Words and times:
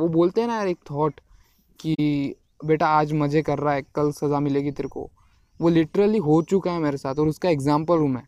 वो 0.00 0.06
बोलते 0.08 0.40
हैं 0.40 0.48
ना 0.48 0.54
यार 0.56 0.68
एक 0.68 0.78
थॉट 0.90 1.20
कि 1.80 1.94
बेटा 2.64 2.86
आज 2.90 3.12
मज़े 3.12 3.40
कर 3.42 3.58
रहा 3.58 3.72
है 3.74 3.82
कल 3.94 4.10
सज़ा 4.12 4.38
मिलेगी 4.40 4.70
तेरे 4.72 4.88
को। 4.88 5.08
वो 5.60 5.68
लिटरली 5.68 6.18
हो 6.18 6.40
चुका 6.50 6.72
है 6.72 6.78
मेरे 6.80 6.96
साथ 6.96 7.18
और 7.18 7.28
उसका 7.28 7.48
एग्ज़ाम्पल 7.48 7.98
हूँ 7.98 8.08
मैं। 8.08 8.22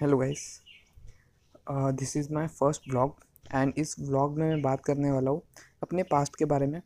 Hello 0.00 0.18
guys 0.18 0.44
this 1.70 2.16
is 2.16 2.32
my 2.34 2.46
first 2.48 2.88
blog 2.90 3.16
and 3.54 3.72
इस 3.78 3.94
ब्लॉग 4.00 4.38
में 4.38 4.48
मैं 4.48 4.60
बात 4.62 4.84
करने 4.84 5.10
वाला 5.10 5.30
हूँ 5.30 5.42
अपने 5.82 6.02
पास्ट 6.12 6.36
के 6.36 6.44
बारे 6.44 6.66
में 6.66 6.80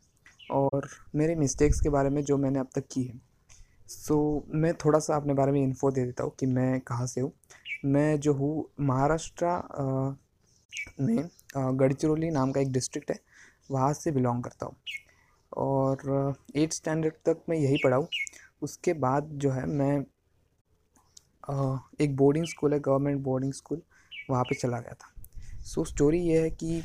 और 0.53 0.89
मेरे 1.15 1.35
मिस्टेक्स 1.37 1.81
के 1.81 1.89
बारे 1.91 2.11
में 2.11 2.23
जो 2.25 2.37
मैंने 2.39 2.59
अब 2.59 2.69
तक 2.75 2.85
की 2.93 3.03
है। 3.03 3.21
सो 3.89 4.15
so, 4.15 4.55
मैं 4.55 4.73
थोड़ा 4.75 4.99
सा 4.99 5.17
अपने 5.17 5.35
बारे 5.35 5.53
में 5.53 5.63
इन्फो 5.63 5.91
दे 5.91 6.05
देता 6.05 6.25
हूँ 6.25 6.33
कि 6.41 6.47
मैं 6.47 6.81
कहाँ 6.81 7.07
से 7.07 7.21
हूँ। 7.21 7.33
मैं 7.85 8.19
जो 8.21 8.33
हूँ 8.35 8.65
महाराष्ट्र 8.81 9.47
में 11.01 11.29
गढ़चिरौली 11.57 12.31
नाम 12.31 12.53
का 12.53 12.61
एक 12.61 12.73
डिस्ट्रिक्ट 12.73 13.11
है 13.11 13.19
वहाँ 13.71 13.93
से 13.93 14.11
बिलोंग 14.13 14.43
करता 14.45 14.67
हूँ। 14.67 14.77
और 15.53 16.35
एट 16.57 16.73
स्टैंडर्ड 16.73 17.15
तक 17.27 17.43
मैं 17.49 17.57
यही 17.57 17.77
पढ़ा 17.85 17.97
हूँ। 17.97 18.09
उसके 18.63 18.93
बाद 18.95 19.29
जो 19.35 19.51
है 19.51 19.67
मैं 19.67 19.99
एक 22.03 22.17
बोर्डिंग 22.17 22.47
स्कूल 22.47 22.73
है 22.73 22.79
गवर्नमेंट 22.81 23.23
बोर्डिंग 23.23 23.53
स्कूल 23.53 23.83
वहाँ 24.31 24.45
पे 24.45 24.55
चला 24.55 24.79
गया 24.81 24.95
था। 24.95 25.13
सो 25.63 25.81
so, 25.81 25.89
स्टोरी 25.89 26.21
ये 26.21 26.41
है 26.43 26.51
कि 26.53 26.83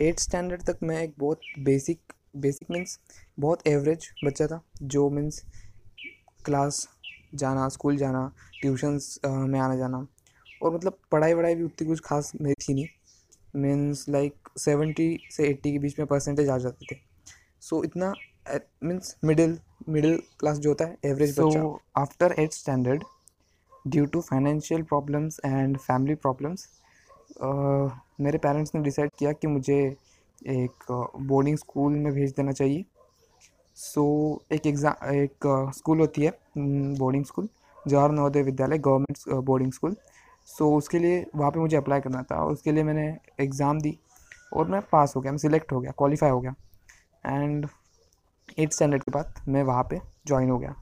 एट 0.00 0.20
स्टैंडर्ड 0.20 0.62
तक 0.62 0.78
मैं 0.82 1.02
एक 1.02 1.14
बहुत 1.18 1.40
बेसिक 1.60 2.12
बेसिक 2.36 2.70
मीन्स 2.70 2.98
बहुत 3.40 3.66
एवरेज 3.66 4.08
बच्चा 4.24 4.46
था 4.46 4.60
जो 4.82 5.08
मीन्स 5.10 5.42
क्लास 6.44 6.86
जाना 7.34 7.68
स्कूल 7.68 7.96
जाना 7.96 8.30
ट्यूशन्स 8.60 9.18
में 9.24 9.58
आना 9.60 9.76
जाना। 9.76 10.06
और 10.62 10.74
मतलब 10.74 10.98
पढ़ाई 11.12 11.34
वढ़ाई 11.34 11.54
भी 11.54 11.62
उतनी 11.64 11.88
कुछ 11.88 12.00
खास 12.04 12.32
मेरी 12.40 12.54
थी 12.62 12.74
नहीं। 12.74 12.86
मीन्स 13.54 14.08
लाइक 14.08 14.48
सेवेंटी 14.58 15.18
से 15.30 15.48
एट्टी 15.48 15.72
के 15.72 15.78
बीच 15.78 15.98
में 15.98 16.06
परसेंटेज 16.08 16.48
आ 16.48 16.58
जाते 16.58 16.86
थे। 16.86 16.98
सो 17.60 17.76
so, 17.76 17.84
इतना 17.84 18.12
मीन्स 18.84 19.16
मिडिल 19.24 19.58
मिडिल 19.88 20.16
क्लास 20.40 20.58
जो 20.58 20.70
होता 20.70 20.84
है 20.84 20.96
एवरेज 21.04 21.38
बच्चा। 21.38 22.00
After 22.00 22.34
eight 22.38 22.52
standard 22.52 23.04
due 23.86 24.04
to 24.06 24.20
financial 24.20 24.82
problems 24.82 25.40
and 25.44 25.76
family 25.78 26.14
problems 26.16 26.68
मेरे 28.20 28.38
पेरेंट्स 28.38 28.74
ने 28.74 28.82
डिसाइड 28.82 29.10
किया 29.18 29.32
कि 29.32 29.46
मुझे 29.46 29.78
एक 30.42 30.84
बोर्डिंग 31.18 31.56
स्कूल 31.58 31.92
में 31.94 32.12
भेज 32.12 32.32
देना 32.36 32.52
चाहिए। 32.52 32.84
सो 33.76 34.02
so, 34.02 34.52
एक 34.52 34.66
एग्ज़ाम 34.66 35.10
एक 35.10 35.46
स्कूल 35.76 35.96
uh, 35.96 36.00
होती 36.00 36.22
है 36.22 36.32
boarding 36.98 37.24
school 37.24 37.48
Jawahar 37.78 38.10
Navodaya 38.10 38.42
Vidyalaya 38.42 38.78
government 38.78 39.44
boarding 39.44 39.72
school 39.72 39.96
सो 40.48 40.70
उसके 40.76 40.98
लिए 40.98 41.24
वहाँ 41.36 41.50
पे 41.50 41.60
मुझे 41.60 41.76
अप्लाई 41.76 42.00
करना 42.00 42.22
था 42.30 42.42
उसके 42.44 42.72
लिए 42.72 42.84
मैंने 42.84 43.06
एग्ज़ाम 43.40 43.80
दी 43.80 43.96
और 44.52 44.68
मैं 44.68 44.80
पास 44.92 45.16
हो 45.16 45.20
गया 45.20 45.32
मैं 45.32 45.38
सिलेक्ट 45.38 45.72
हो 45.72 45.80
गया 45.80 45.92
क्वालिफाई 45.98 46.30
हो 46.30 46.40
गया. 46.40 46.54
एंड 47.24 47.66
एट 48.58 48.72
स्टैंडर्ड 48.72 49.02
के 49.02 49.12
बाद 49.12 49.40
मैं 49.48 49.62
वहाँ 49.62 49.86
पे 49.90 50.00
ज्वाइन 50.26 50.50
हो 50.50 50.58
गया. 50.58 50.74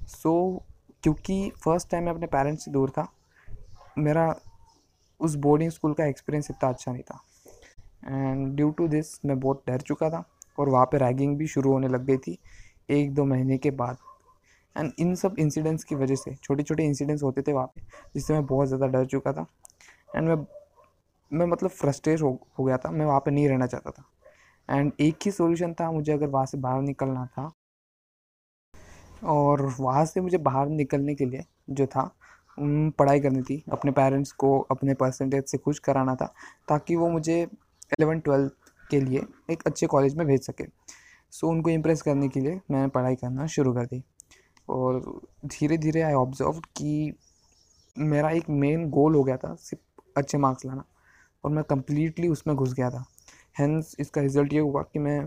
सो 0.00 0.32
so, 0.52 0.62
क्योंकि 1.02 1.50
फ़र्स्ट 1.64 1.90
टाइम 1.90 2.04
मैं 2.04 2.12
अपने 2.12 2.26
पेरेंट्स 2.26 2.64
से 2.64 2.70
दूर 2.70 2.90
था 2.90 3.06
मेरा 3.98 4.34
उस 5.20 5.34
बोर्डिंग 5.44 5.70
स्कूल 5.70 5.92
का 5.94 6.06
एक्सपीरियंस 6.06 6.50
इतना 6.50 6.68
अच्छा 6.68 6.92
नहीं 6.92 7.02
था. 7.02 7.20
एंड 8.06 8.54
ड्यू 8.56 8.70
टू 8.70 8.88
दिस 8.88 9.14
मैं 9.24 9.38
बहुत 9.40 9.62
डर 9.68 9.80
चुका 9.80 10.10
था. 10.10 10.24
और 10.58 10.68
वहाँ 10.68 10.86
पे 10.86 10.98
रैगिंग 10.98 11.36
भी 11.38 11.46
शुरू 11.46 11.72
होने 11.72 11.88
लग 11.88 12.04
गई 12.04 12.16
थी 12.18 12.38
एक 12.88 13.14
दो 13.14 13.24
महीने 13.24 13.58
के 13.58 13.70
बाद। 13.72 13.96
एंड 14.76 14.92
इन 14.98 15.14
सब 15.14 15.36
इंसिडेंट्स 15.38 15.84
की 15.84 15.94
वजह 15.94 16.14
से 16.14 16.34
छोटे 16.34 16.62
छोटे 16.62 16.84
इंसिडेंट्स 16.84 17.22
होते 17.22 17.42
थे 17.42 17.52
वहाँ 17.52 17.66
पे, 17.66 17.80
जिससे 18.14 18.34
मैं 18.34 18.44
बहुत 18.46 18.68
ज़्यादा 18.68 18.86
डर 18.88 19.06
चुका 19.06 19.32
था। 19.32 19.46
एंड 20.16 20.28
मैं 20.28 20.36
मैं 21.30 21.46
मतलब 21.46 21.70
फ्रस्ट्रेट 21.70 22.22
हो 22.22 22.30
हो 22.58 22.64
गया 22.64 22.76
था, 22.76 22.90
मैं 22.90 23.06
वहाँ 23.06 23.20
पर 23.20 23.30
नहीं 23.30 23.48
रहना 23.48 23.66
चाहता 23.66 23.90
था। 23.90 24.04
एंड 24.68 24.92
एक 25.00 25.16
ही 25.24 25.30
सोल्यूशन 25.30 25.72
था 25.74 25.90
मुझे 25.92 26.12
अगर 26.12 26.26
वहाँ 26.28 26.46
से 26.46 26.58
बाहर 26.58 26.82
निकलना 26.82 27.24
था। 27.28 27.50
और 29.24 29.62
वहाँ 29.80 30.04
से 30.06 30.20
मुझे 30.20 30.38
बाहर 30.38 30.68
निकलने 30.68 31.14
के 31.14 31.24
लिए 31.24 31.44
जो 31.70 31.86
था 31.86 32.10
पढ़ाई 32.58 33.20
करनी 33.20 33.42
थी, 33.42 33.62
अपने 33.72 33.90
पेरेंट्स 33.92 34.32
को, 34.32 34.58
अपने 34.60 34.94
परसेंटेज 34.94 35.44
से 35.44 35.58
खुश 35.58 35.78
कराना 35.78 36.14
था, 36.14 36.26
ताकि 36.68 36.96
वो 36.96 37.08
मुझे 37.08 37.40
एलेवन 37.40 38.20
ट्वेल्थ 38.20 38.65
के 38.90 39.00
लिए 39.00 39.22
एक 39.50 39.62
अच्छे 39.66 39.86
कॉलेज 39.86 40.14
में 40.14 40.26
भेज 40.26 40.42
सके। 40.42 40.64
सो 41.30 41.46
so, 41.46 41.52
उनको 41.52 41.70
इम्प्रेस 41.70 42.02
करने 42.02 42.28
के 42.28 42.40
लिए 42.40 42.60
मैंने 42.70 42.88
पढ़ाई 42.88 43.14
करना 43.14 43.46
शुरू 43.46 43.72
कर 43.72 43.86
दी। 43.86 44.02
और 44.68 45.20
धीरे 45.44 45.78
धीरे 45.78 46.02
आई 46.02 46.12
ऑब्ज़र्व 46.12 46.52
कि 46.52 47.12
मेरा 47.98 48.30
एक 48.30 48.50
मेन 48.50 48.90
गोल 48.90 49.14
हो 49.14 49.24
गया 49.24 49.36
था 49.36 49.54
सिर्फ़ 49.54 50.02
अच्छे 50.16 50.38
मार्क्स 50.38 50.66
लाना। 50.66 50.84
और 51.44 51.50
मैं 51.50 51.64
कम्प्लीटली 51.64 52.28
उसमें 52.28 52.56
घुस 52.56 52.72
गया 52.72 52.90
था। 52.90 53.04
हैंस 53.58 53.96
इसका 54.00 54.20
रिज़ल्ट 54.20 54.52
ये 54.52 54.58
हुआ 54.58 54.82
कि 54.82 54.98
मैं 54.98 55.20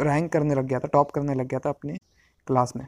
रैंक 0.00 0.32
करने 0.32 0.54
लग 0.54 0.64
गया 0.64 0.78
था 0.78 0.88
टॉप 0.88 1.10
करने 1.10 1.34
लग 1.34 1.46
गया 1.46 1.58
था 1.58 1.68
अपने 1.68 1.96
क्लास 2.46 2.72
में। 2.76 2.86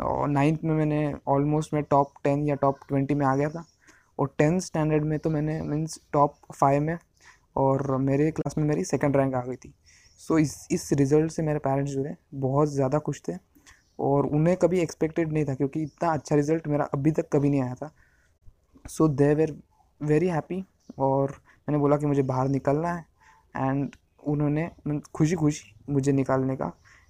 और 0.00 0.28
नाइन्थ 0.28 0.60
में 0.64 0.74
मैंने 0.74 1.14
ऑलमोस्ट 1.28 1.74
मैं 1.74 1.82
टॉप 1.82 2.12
टेन 2.24 2.48
या 2.48 2.54
टॉप 2.54 2.78
ट्वेंटी 2.88 3.14
में 3.14 3.26
आ 3.26 3.36
गया 3.36 3.48
था। 3.48 3.64
और 4.18 4.34
टेंथ 4.38 4.60
स्टैंडर्ड 4.60 5.04
में 5.04 5.18
तो 5.18 5.30
मैंने 5.30 5.62
मीन्स 5.62 6.00
टॉप 6.12 6.34
फाइव 6.54 6.82
में 6.82 6.98
और 7.56 7.96
मेरे 8.00 8.30
क्लास 8.30 8.58
में 8.58 8.64
मेरी 8.64 8.84
सेकंड 8.84 9.16
रैंक 9.16 9.34
आ 9.34 9.40
गई 9.42 9.56
थी। 9.56 9.72
सो 10.20 10.38
इस 10.38 10.66
इस 10.72 10.92
रिज़ल्ट 10.92 11.32
से 11.32 11.42
मेरे 11.42 11.58
पेरेंट्स 11.58 11.92
जो 11.92 12.04
थे 12.04 12.14
बहुत 12.40 12.68
ज़्यादा 12.68 12.98
खुश 13.00 13.20
थे 13.28 13.32
और 13.98 14.26
उन्हें 14.28 14.56
कभी 14.56 14.80
एक्सपेक्टेड 14.80 15.32
नहीं 15.32 15.44
था 15.44 15.54
क्योंकि 15.54 15.82
इतना 15.82 16.12
अच्छा 16.12 16.36
रिज़ल्ट 16.36 16.68
मेरा 16.68 16.84
अभी 16.94 17.10
तक 17.12 17.28
कभी 17.32 17.50
नहीं 17.50 17.62
आया 17.62 17.74
था। 17.74 17.90
So 18.84 19.08
they 19.10 19.34
were 19.34 19.56
very 20.00 20.28
happy 20.28 20.64
और 20.98 21.30
मैंने 21.68 21.78
बोला 21.78 21.96
कि 21.96 22.06
मुझे 22.06 22.22
बाहर 22.24 22.48
निकलना 22.48 22.94
है 22.94 23.04
एंड 23.58 23.96
उन्होंने 24.26 24.68
खुशी 25.14 25.34
खुशी 25.34 25.74
मुझे 25.90 26.12
निकालने 26.12 26.56
का 26.56 26.66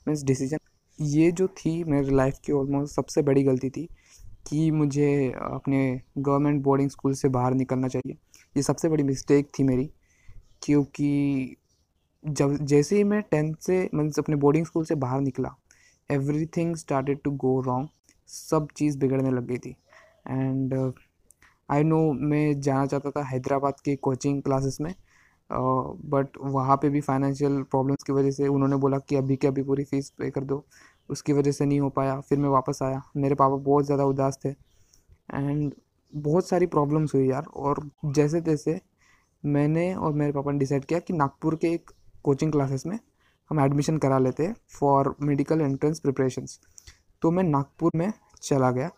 मीन्स 0.06 0.22
डिसीज़न 0.24 0.58
ये 0.98 1.30
जो 1.32 1.46
थी 1.48 1.82
मेरी 1.84 2.14
लाइफ 2.16 2.38
की 2.44 2.52
ऑलमोस्ट 2.52 2.94
सबसे 2.94 3.22
बड़ी 3.22 3.42
गलती 3.42 3.70
थी 3.70 3.88
कि 4.48 4.70
मुझे 4.70 5.08
अपने 5.34 6.00
गवर्नमेंट 6.18 6.62
बोर्डिंग 6.62 6.90
स्कूल 6.90 7.14
से 7.14 7.28
बाहर 7.28 7.54
निकलना 7.54 7.88
चाहिए। 7.88 8.16
ये 8.56 8.62
सबसे 8.62 8.88
बड़ी 8.88 9.02
मिस्टेक 9.04 9.50
थी 9.58 9.64
मेरी। 9.64 9.88
क्योंकि 10.62 11.56
जब 12.24 12.56
जैसे 12.64 12.96
ही 12.96 13.04
मैं 13.04 13.22
टेंथ 13.22 13.54
से 13.60 13.88
मीन्स 13.94 14.18
अपने 14.18 14.36
बोर्डिंग 14.36 14.66
स्कूल 14.66 14.84
से 14.84 14.94
बाहर 14.94 15.20
निकला 15.20 15.54
everything 16.56 16.74
started 16.76 17.22
to 17.24 17.30
go 17.36 17.60
wrong 17.60 17.88
सब 18.28 18.68
चीज़ 18.76 18.98
बिगड़ने 18.98 19.30
लग 19.30 19.46
गई 19.46 19.58
थी। 19.58 19.76
एंड 20.28 20.74
आई 21.68 21.82
नो 21.84 22.00
मैं 22.12 22.60
जाना 22.60 22.86
चाहता 22.86 23.10
था 23.10 23.22
हैदराबाद 23.28 23.80
के 23.84 23.96
कोचिंग 23.96 24.42
क्लासेस 24.42 24.78
में 24.80 24.94
बट 25.50 26.36
uh, 26.38 26.44
वहाँ 26.44 26.76
पे 26.76 26.88
भी 26.88 27.00
फाइनेंशियल 27.00 27.62
प्रॉब्लम्स 27.62 28.02
की 28.02 28.12
वजह 28.12 28.30
से 28.30 28.46
उन्होंने 28.48 28.76
बोला 28.76 28.98
कि 28.98 29.16
अभी 29.16 29.36
के 29.36 29.46
अभी 29.48 29.62
पूरी 29.62 29.84
फ़ीस 29.84 30.10
पे 30.18 30.30
कर 30.30 30.44
दो। 30.44 30.64
उसकी 31.08 31.32
वजह 31.32 31.52
से 31.52 31.64
नहीं 31.64 31.80
हो 31.80 31.88
पाया। 31.90 32.20
फिर 32.20 32.38
मैं 32.38 32.48
वापस 32.48 32.78
आया। 32.82 33.02
मेरे 33.16 33.34
पापा 33.34 33.56
बहुत 33.56 33.84
ज़्यादा 33.86 34.04
उदास 34.04 34.38
थे। 34.44 34.48
एंड 34.48 35.72
बहुत 36.12 36.48
सारी 36.48 36.66
प्रॉब्लम्स 36.66 37.14
हुई 37.14 37.28
यार। 37.30 37.44
और 37.56 37.88
जैसे 38.06 38.40
तैसे 38.40 38.80
मैंने 39.44 39.94
और 39.94 40.12
मेरे 40.12 40.32
पापा 40.32 40.52
ने 40.52 40.58
डिसाइड 40.58 40.84
किया 40.84 40.98
कि 40.98 41.12
नागपुर 41.12 41.56
के 41.56 41.68
एक 41.68 41.90
कोचिंग 42.22 42.52
क्लासेस 42.52 42.86
में 42.86 42.98
हम 43.50 43.60
एडमिशन 43.60 43.98
करा 43.98 44.18
लेते 44.18 44.46
हैं 44.46 44.54
फॉर 44.68 45.14
मेडिकल 45.22 45.60
एंट्रेंस 45.60 46.00
प्रिपरेशंस 46.00 46.60
तो 47.22 47.30
मैं 47.30 47.42
नागपुर 47.42 47.90
में 47.94 48.12
चला 48.42 48.70
गया 48.70 48.90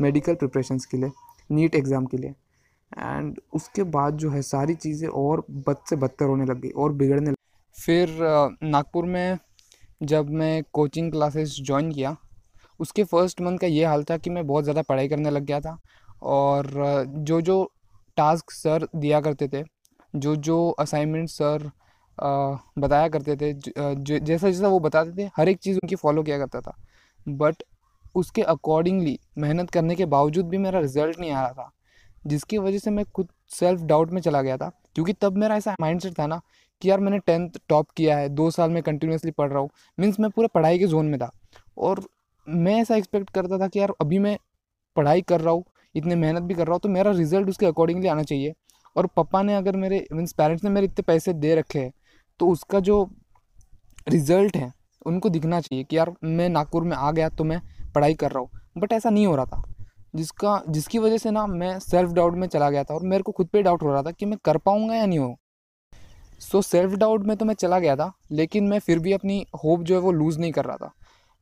मेडिकल 0.00 0.32
uh, 0.32 0.38
प्रिपरेशंस 0.38 0.86
के 0.86 0.96
लिए 0.96 1.10
नीट 1.50 1.74
एग्ज़ाम 1.74 2.06
के 2.06 2.16
लिए. 2.16 2.34
एंड 2.98 3.40
उसके 3.54 3.82
बाद 3.82 4.16
जो 4.16 4.30
है 4.30 4.42
सारी 4.42 4.74
चीज़ें 4.74 5.08
और 5.08 5.44
बद 5.50 5.76
से 5.90 5.96
बदतर 5.96 6.24
होने 6.24 6.44
लग 6.44 6.60
गई 6.60 6.70
और 6.70 6.92
बिगड़ने 6.92 7.30
लग 7.30 7.36
फिर 7.76 8.08
नागपुर 8.62 9.04
में 9.04 9.38
जब 10.02 10.30
मैं 10.30 10.62
कोचिंग 10.72 11.10
क्लासेस 11.12 11.56
ज्वाइन 11.60 11.92
किया 11.92 12.16
उसके 12.80 13.04
फ़र्स्ट 13.04 13.40
मंथ 13.40 13.58
का 13.58 13.66
ये 13.66 13.84
हाल 13.84 14.04
था 14.04 14.16
कि 14.16 14.30
मैं 14.30 14.46
बहुत 14.46 14.64
ज़्यादा 14.64 14.82
पढ़ाई 14.82 15.08
करने 15.08 15.30
लग 15.30 15.44
गया 15.44 15.60
था 15.60 15.78
और 16.22 16.66
जो 17.08 17.40
जो 17.40 17.72
टास्क 18.16 18.50
सर 18.52 18.86
दिया 18.96 19.20
करते 19.20 19.48
थे, 19.48 19.62
जो 20.14 20.34
जो 20.38 20.68
असाइनमेंट 20.70 21.28
सर 21.28 21.70
बताया 22.18 23.08
करते 23.08 23.36
थे 23.36 23.52
जैसा 23.54 24.48
जैसा 24.48 24.68
वो 24.68 24.78
बताते 24.80 25.10
थे, 25.16 25.30
हर 25.36 25.48
एक 25.48 25.58
चीज़ 25.58 25.78
उनकी 25.78 25.96
फॉलो 25.96 26.22
किया 26.22 26.38
करता 26.38 26.60
था। 26.60 26.76
बट 27.26 27.62
उसके 28.14 28.42
अकॉर्डिंगली 28.44 29.18
मेहनत 29.38 29.70
करने 29.70 29.94
के 29.94 30.04
बावजूद 30.06 30.48
भी 30.48 30.58
मेरा 30.58 30.80
रिज़ल्ट 30.80 31.18
नहीं 31.20 31.30
आ 31.30 31.40
रहा 31.40 31.52
था, 31.52 31.70
जिसकी 32.26 32.58
वजह 32.58 32.78
से 32.78 32.90
मैं 32.90 33.04
खुद 33.06 33.28
सेल्फ 33.50 33.80
डाउट 33.82 34.10
में 34.10 34.20
चला 34.22 34.42
गया 34.42 34.56
था। 34.56 34.70
क्योंकि 34.94 35.12
तब 35.12 35.36
मेरा 35.36 35.56
ऐसा 35.56 35.74
माइंड 35.80 36.10
था 36.18 36.26
ना 36.26 36.40
कि 36.82 36.90
यार 36.90 37.00
मैंने 37.00 37.18
टेंथ 37.18 37.50
टॉप 37.68 37.90
किया 37.96 38.16
है, 38.18 38.28
दो 38.28 38.50
साल 38.50 38.70
में 38.70 38.82
कंटिन्यूसली 38.82 39.30
पढ़ 39.30 39.50
रहा 39.50 39.60
हूँ 39.60 39.70
मीन्स 39.98 40.20
मैं 40.20 40.30
पूरा 40.30 40.48
पढ़ाई 40.54 40.78
के 40.78 40.86
जोन 40.86 41.06
में 41.06 41.18
था। 41.20 41.30
और 41.78 42.00
मैं 42.46 42.74
ऐसा 42.80 42.96
एक्सपेक्ट 42.96 43.30
करता 43.30 43.58
था 43.58 43.68
कि 43.68 43.78
यार 43.78 43.92
अभी 44.00 44.18
मैं 44.18 44.36
पढ़ाई 44.96 45.22
कर 45.22 45.40
रहा 45.40 45.52
हूँ 45.54 45.64
इतने 45.96 46.14
मेहनत 46.14 46.42
भी 46.42 46.54
कर 46.54 46.66
रहा 46.66 46.72
हूँ 46.72 46.80
तो 46.80 46.88
मेरा 46.88 47.10
रिज़ल्ट 47.12 47.48
उसके 47.48 47.66
अकॉर्डिंगली 47.66 48.08
आना 48.08 48.22
चाहिए। 48.22 48.54
और 48.96 49.06
पापा 49.06 49.42
ने 49.42 49.54
अगर 49.54 49.76
मेरे 49.76 50.06
मीन्स 50.12 50.32
पेरेंट्स 50.32 50.64
ने 50.64 50.70
मेरे 50.70 50.86
इतने 50.86 51.02
पैसे 51.02 51.32
दे 51.34 51.54
रखे 51.54 51.78
हैं 51.78 51.92
तो 52.40 52.48
उसका 52.48 52.80
जो 52.80 53.08
रिज़ल्ट 54.08 54.56
है, 54.56 54.72
उनको 55.06 55.28
दिखना 55.28 55.60
चाहिए 55.60 55.84
कि 55.84 55.96
यार, 55.96 56.12
मैं 56.24 56.48
नागपुर 56.48 56.84
में 56.84 56.96
आ 56.96 57.10
गया 57.10 57.28
तो 57.28 57.44
मैं 57.44 57.60
पढ़ाई 57.94 58.14
कर 58.14 58.30
रहा 58.30 58.40
हूँ। 58.40 58.60
बट 58.78 58.92
ऐसा 58.92 59.10
नहीं 59.10 59.26
हो 59.26 59.36
रहा 59.36 59.44
था। 59.44 59.62
जिसका, 60.16 60.62
जिसकी 60.68 60.98
वजह 60.98 61.18
से 61.18 61.30
ना 61.30 61.46
मैं 61.46 61.78
सेल्फ 61.78 62.10
डाउट 62.10 62.34
में 62.34 62.46
चला 62.48 62.68
गया 62.70 62.84
था 62.84 62.94
और 62.94 63.02
मेरे 63.02 63.22
को 63.22 63.32
खुद 63.32 63.46
पे 63.46 63.62
डाउट 63.62 63.82
हो 63.82 63.92
रहा 63.92 64.02
था 64.02 64.10
कि 64.10 64.26
मैं 64.26 64.38
कर 64.44 64.58
पाऊँगा 64.58 64.94
या 64.94 65.06
नहीं 65.06 65.18
हो। 65.18 65.36
सो 66.40 66.62
सेल्फ 66.62 66.92
डाउट 66.92 67.24
में 67.24 67.36
तो 67.36 67.44
मैं 67.44 67.54
चला 67.54 67.78
गया 67.78 67.96
था, 67.96 68.12
लेकिन 68.32 68.68
मैं 68.68 68.78
फिर 68.78 68.98
भी 68.98 69.12
अपनी 69.12 69.44
होप 69.64 69.82
जो 69.82 69.94
है 69.94 70.00
वो 70.00 70.12
लूज़ 70.12 70.38
नहीं 70.38 70.52
कर 70.52 70.64
रहा 70.64 70.76
था। 70.76 70.92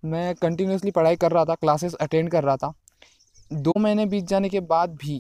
मैं 0.03 0.35
कंटिन्यूसली 0.35 0.91
पढ़ाई 0.91 1.17
कर 1.17 1.33
रहा 1.33 1.45
था 1.45 1.55
क्लासेस 1.55 1.95
अटेंड 1.95 2.31
कर 2.31 2.45
रहा 2.45 2.57
था। 2.57 2.73
दो 3.50 3.73
महीने 3.79 4.06
बीत 4.06 4.25
जाने 4.25 4.49
के 4.49 4.61
बाद 4.61 4.94
भी 4.94 5.19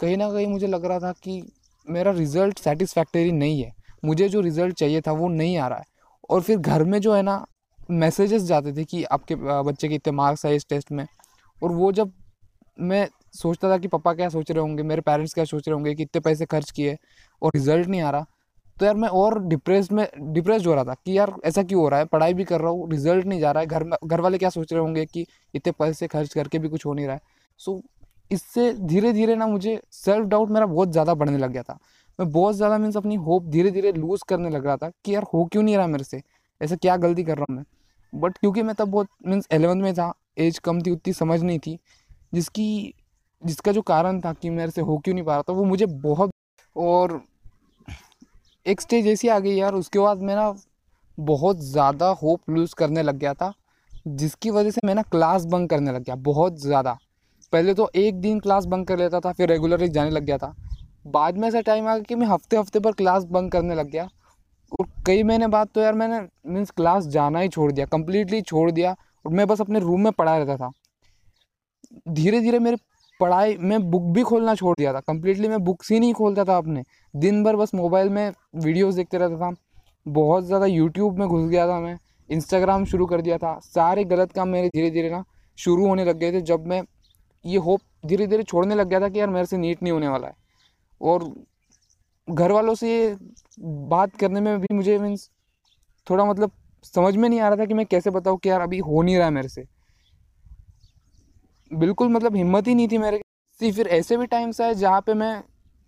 कहीं 0.00 0.16
ना 0.16 0.30
कहीं 0.30 0.46
मुझे 0.46 0.66
लग 0.66 0.84
रहा 0.84 0.98
था 0.98 1.12
कि 1.22 1.42
मेरा 1.86 2.10
रिज़ल्ट 2.10 2.58
सेटिस्फैक्टरी 2.58 3.32
नहीं 3.32 3.62
है। 3.62 3.72
मुझे 4.04 4.28
जो 4.28 4.40
रिज़ल्ट 4.40 4.76
चाहिए 4.76 5.00
था 5.00 5.12
वो 5.12 5.28
नहीं 5.28 5.56
आ 5.58 5.68
रहा 5.68 5.78
है। 5.78 5.84
और 6.30 6.42
फिर 6.42 6.58
घर 6.58 6.84
में 6.84 6.98
जो 7.00 7.14
है 7.14 7.22
ना 7.22 7.44
मैसेजेस 7.90 8.42
जाते 8.42 8.72
थे 8.72 8.84
कि 8.84 9.02
आपके 9.04 9.34
बच्चे 9.34 9.88
के 9.88 9.94
इतने 9.94 10.12
मार्क्स 10.12 10.46
आए 10.46 10.56
इस 10.56 10.66
टेस्ट 10.68 10.92
में। 10.92 11.06
और 11.62 11.72
वो 11.72 11.92
जब 11.92 12.12
मैं 12.80 13.06
सोचता 13.34 13.70
था 13.70 13.78
कि 13.78 13.88
पापा 13.88 14.12
क्या 14.14 14.28
सोच 14.28 14.50
रहे 14.50 14.60
होंगे, 14.60 14.82
मेरे 14.82 15.00
पेरेंट्स 15.00 15.34
क्या 15.34 15.44
सोच 15.44 15.68
रहे 15.68 15.74
होंगे 15.74 15.94
कि 15.94 16.02
इतने 16.02 16.20
पैसे 16.20 16.46
खर्च 16.46 16.70
किए 16.70 16.96
और 17.42 17.52
रिज़ल्ट 17.54 17.88
नहीं 17.88 18.00
आ 18.00 18.10
रहा 18.10 18.26
तो 18.80 18.86
यार 18.86 18.96
मैं 18.96 19.08
और 19.10 19.38
डिप्रेस 19.44 19.90
में 19.92 20.06
डिप्रेस 20.32 20.66
हो 20.66 20.74
रहा 20.74 20.84
था 20.84 20.94
कि 20.96 21.16
यार 21.18 21.32
ऐसा 21.44 21.62
क्यों 21.62 21.80
हो 21.82 21.88
रहा 21.88 22.00
है? 22.00 22.06
पढ़ाई 22.06 22.34
भी 22.34 22.44
कर 22.44 22.60
रहा 22.60 22.70
हूँ 22.70 22.90
रिज़ल्ट 22.90 23.26
नहीं 23.26 23.40
जा 23.40 23.50
रहा 23.52 23.60
है। 23.60 23.66
घर 23.66 23.84
में, 23.84 23.96
घर 24.04 24.20
वाले 24.20 24.38
क्या 24.38 24.50
सोच 24.50 24.72
रहे 24.72 24.80
होंगे 24.82 25.04
कि 25.06 25.26
इतने 25.54 25.72
पैसे 25.78 26.06
खर्च 26.08 26.34
करके 26.34 26.58
भी 26.58 26.68
कुछ 26.68 26.86
हो 26.86 26.94
नहीं 26.94 27.06
रहा 27.06 27.14
है? 27.14 27.20
सो 27.60 27.80
इससे 28.30 28.72
धीरे 28.80 29.12
धीरे 29.12 29.34
ना 29.36 29.46
मुझे 29.46 29.80
सेल्फ 29.92 30.26
डाउट 30.26 30.50
मेरा 30.50 30.66
बहुत 30.66 30.90
ज़्यादा 30.92 31.14
बढ़ने 31.14 31.38
लग 31.38 31.50
गया 31.52 31.62
था। 31.62 31.78
मैं 32.18 32.30
बहुत 32.32 32.54
ज़्यादा 32.54 32.78
मीन्स 32.78 32.96
अपनी 32.96 33.14
होप 33.16 33.44
धीरे 33.46 33.70
धीरे 33.70 33.92
लूज़ 33.92 34.22
करने 34.28 34.50
लग 34.50 34.66
रहा 34.66 34.76
था 34.76 34.90
कि 35.04 35.14
यार 35.14 35.22
हो 35.34 35.44
क्यों 35.44 35.62
नहीं 35.62 35.76
रहा 35.76 35.86
मेरे 35.86 36.04
से? 36.04 36.22
ऐसा 36.60 36.76
क्या 36.76 36.96
गलती 36.96 37.24
कर 37.24 37.36
रहा 37.38 37.46
हूँ 37.50 37.56
मैं? 37.56 37.64
बट 38.12 38.38
क्योंकि 38.38 38.62
मैं 38.62 38.74
तब 38.74 38.88
बहुत 38.88 39.08
मीन्स 39.26 39.48
एलेवंथ 39.52 39.82
में 39.82 39.94
था 39.94 40.12
एज 40.38 40.58
कम 40.58 40.80
थी, 40.82 40.90
उतनी 40.90 41.12
समझ 41.12 41.42
नहीं 41.42 41.58
थी, 41.58 41.78
जिसकी, 42.34 42.94
जिसका 43.42 43.72
जो 43.72 43.82
कारण 43.82 44.20
था 44.20 44.32
कि 44.32 44.50
मेरे 44.50 44.70
से 44.70 44.80
हो 44.80 44.98
क्यों 44.98 45.14
नहीं 45.14 45.24
पा 45.24 45.34
रहा 45.34 45.42
था, 45.42 45.52
वो 45.52 45.64
मुझे 45.64 45.86
बहुत 45.86 46.30
और 46.76 47.20
एक 48.68 48.80
स्टेज 48.80 49.06
ऐसी 49.06 49.28
आ 49.28 49.38
गई 49.38 49.54
यार, 49.54 49.74
उसके 49.74 49.98
बाद 49.98 50.22
मैं 50.22 50.34
ना 50.36 50.52
बहुत 51.18 51.60
ज़्यादा 51.60 52.08
होप 52.22 52.50
लूज़ 52.50 52.74
करने 52.74 53.02
लग 53.02 53.16
गया 53.18 53.32
था, 53.34 53.52
जिसकी 54.08 54.50
वजह 54.50 54.70
से 54.70 54.80
मैं 54.86 54.94
ना 54.94 55.02
क्लास 55.04 55.44
बंक 55.46 55.70
करने 55.70 55.92
लग 55.92 56.02
गया, 56.02 56.14
बहुत 56.16 56.60
ज़्यादा। 56.60 56.96
पहले 57.52 57.74
तो 57.74 57.88
एक 57.96 58.20
दिन 58.20 58.40
क्लास 58.40 58.64
बंक 58.66 58.86
कर 58.88 58.98
लेता 58.98 59.20
था, 59.20 59.32
फिर 59.32 59.48
रेगुलरली 59.48 59.88
जाने 59.88 60.10
लग 60.10 60.24
गया 60.24 60.38
था। 60.38 60.54
बाद 61.08 61.38
में 61.38 61.46
ऐसा 61.48 61.60
टाइम 61.60 61.86
आ 61.86 61.94
गया 61.94 62.02
कि 62.02 62.14
मैं 62.14 62.26
हफ़्ते 62.26 62.56
हफ़्ते 62.56 62.80
पर 62.80 62.92
क्लास 62.92 63.24
बंक 63.26 63.52
करने 63.52 63.74
लग 63.74 63.90
गया। 63.90 64.08
और 64.72 64.86
कई 65.06 65.22
महीने 65.22 65.46
बाद 65.48 65.68
तो 65.74 65.80
यार 65.80 65.94
मैंने 65.94 66.20
मीन्स 66.48 66.70
क्लास 66.70 67.06
जाना 67.08 67.40
ही 67.40 67.48
छोड़ 67.48 67.70
दिया 67.72 67.86
कम्प्लीटली 67.86 68.40
छोड़ 68.42 68.70
दिया, 68.70 68.94
और 69.24 69.32
मैं 69.32 69.46
बस 69.46 69.60
अपने 69.60 69.78
रूम 69.80 70.04
में 70.04 70.12
पढ़ा 70.12 70.36
रहता 70.38 70.56
था। 70.56 70.70
धीरे 72.10 72.40
धीरे 72.40 72.58
मेरे 72.58 72.76
पढ़ाई, 73.20 73.56
मैं 73.56 73.80
बुक 73.90 74.02
भी 74.14 74.22
खोलना 74.22 74.54
छोड़ 74.54 74.74
दिया 74.78 74.92
था। 74.94 75.00
कम्प्लीटली 75.02 75.48
मैं 75.48 75.58
बुक्स 75.64 75.90
ही 75.92 76.00
नहीं 76.00 76.12
खोलता 76.14 76.44
था 76.44 76.56
अपने। 76.56 76.82
दिन 77.14 77.42
भर 77.44 77.56
बस 77.56 77.74
मोबाइल 77.74 78.08
में 78.10 78.30
वीडियोस 78.56 78.94
देखते 78.94 79.18
रहता 79.18 79.36
था। 79.40 79.54
बहुत 80.06 80.44
ज़्यादा 80.44 80.66
यूट्यूब 80.66 81.18
में 81.18 81.26
घुस 81.28 81.48
गया 81.50 81.66
था 81.68 81.78
मैं। 81.80 81.96
इंस्टाग्राम 82.28 82.84
शुरू 82.84 83.06
कर 83.06 83.20
दिया 83.20 83.38
था। 83.38 83.58
सारे 83.64 84.04
गलत 84.04 84.32
काम 84.32 84.48
मेरे 84.48 84.68
धीरे 84.68 84.90
धीरे 84.90 85.10
ना 85.10 85.22
शुरू 85.58 85.86
होने 85.86 86.04
लग 86.04 86.18
गए 86.18 86.32
थे, 86.32 86.40
जब 86.42 86.66
मैं 86.66 86.82
ये 87.44 87.58
होप 87.58 87.80
धीरे 88.06 88.26
धीरे 88.26 88.42
छोड़ने 88.42 88.74
लग 88.74 88.88
गया 88.88 89.00
था 89.00 89.08
कि 89.08 89.20
यार 89.20 89.28
मेरे 89.28 89.46
से 89.46 89.56
नीट 89.56 89.82
नहीं 89.82 89.92
होने 89.92 90.08
वाला 90.08 90.26
है। 90.26 90.34
और 91.00 91.32
घर 92.28 92.52
वालों 92.52 92.74
से 92.74 93.16
बात 93.60 94.16
करने 94.16 94.40
में 94.40 94.58
भी 94.60 94.74
मुझे 94.74 94.98
मीन्स 94.98 95.28
थोड़ा 96.06 96.24
मतलब 96.24 96.50
समझ 96.84 97.16
में 97.16 97.28
नहीं 97.28 97.40
आ 97.40 97.48
रहा 97.48 97.56
था 97.56 97.64
कि 97.64 97.74
मैं 97.74 97.86
कैसे 97.86 98.10
बताऊँ 98.10 98.38
कि 98.38 98.48
यार 98.48 98.60
अभी 98.60 98.78
हो 98.78 99.02
नहीं 99.02 99.16
रहा 99.16 99.26
है 99.26 99.32
मेरे 99.32 99.48
से। 99.48 99.64
बिल्कुल 101.70 102.08
मतलब 102.08 102.36
हिम्मत 102.36 102.68
ही 102.68 102.74
नहीं 102.74 102.88
थी 102.88 102.98
मेरे 102.98 103.20
सी, 103.60 103.70
फिर 103.72 103.86
ऐसे 103.88 104.16
भी 104.16 104.26
टाइम्स 104.26 104.60
आए 104.60 104.74
जहाँ 104.74 105.00
पे 105.00 105.14
मैं 105.14 105.42